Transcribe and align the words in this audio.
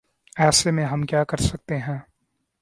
ایسے 0.37 0.71
میں 0.71 0.85
ہم 0.85 1.01
کیا 1.01 1.23
کر 1.23 1.37
سکتے 1.37 1.77
ہیں۔ 1.77 1.99